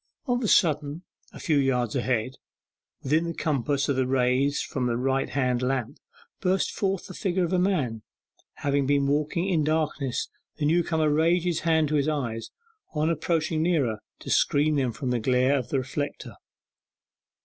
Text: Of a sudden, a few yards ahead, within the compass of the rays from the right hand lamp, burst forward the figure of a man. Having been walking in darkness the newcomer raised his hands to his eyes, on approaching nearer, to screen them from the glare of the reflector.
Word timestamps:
Of 0.25 0.43
a 0.43 0.47
sudden, 0.47 1.03
a 1.31 1.39
few 1.39 1.57
yards 1.59 1.95
ahead, 1.95 2.37
within 3.03 3.25
the 3.25 3.33
compass 3.35 3.87
of 3.87 3.97
the 3.97 4.07
rays 4.07 4.59
from 4.59 4.87
the 4.87 4.97
right 4.97 5.29
hand 5.29 5.61
lamp, 5.61 5.99
burst 6.39 6.71
forward 6.71 7.03
the 7.07 7.13
figure 7.13 7.43
of 7.43 7.53
a 7.53 7.59
man. 7.59 8.01
Having 8.65 8.87
been 8.87 9.05
walking 9.05 9.47
in 9.47 9.63
darkness 9.63 10.27
the 10.57 10.65
newcomer 10.65 11.07
raised 11.11 11.45
his 11.45 11.59
hands 11.59 11.89
to 11.89 11.95
his 11.97 12.07
eyes, 12.07 12.49
on 12.95 13.11
approaching 13.11 13.61
nearer, 13.61 13.99
to 14.21 14.31
screen 14.31 14.75
them 14.75 14.91
from 14.91 15.11
the 15.11 15.19
glare 15.19 15.55
of 15.59 15.69
the 15.69 15.77
reflector. 15.77 16.33